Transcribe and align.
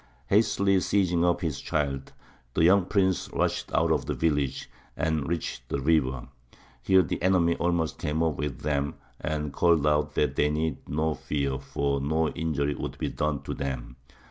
Hastily 0.29 0.79
seizing 0.79 1.23
up 1.23 1.41
his 1.41 1.61
child, 1.61 2.11
the 2.55 2.63
young 2.63 2.85
prince 2.87 3.29
rushed 3.31 3.71
out 3.71 3.91
of 3.91 4.07
the 4.07 4.15
village, 4.15 4.67
and 4.97 5.27
reached 5.29 5.69
the 5.69 5.79
river. 5.79 6.27
Here 6.81 7.03
the 7.03 7.21
enemy 7.21 7.55
almost 7.57 7.99
came 7.99 8.23
up 8.23 8.35
with 8.35 8.61
them, 8.61 8.95
and 9.19 9.53
called 9.53 9.85
out 9.85 10.15
that 10.15 10.35
they 10.35 10.49
need 10.49 10.77
have 10.85 10.89
no 10.95 11.13
fear, 11.13 11.59
for 11.59 12.01
no 12.01 12.29
injury 12.29 12.73
would 12.73 12.97
be 12.97 13.09
done 13.09 13.43
to 13.43 13.53
them. 13.53 13.95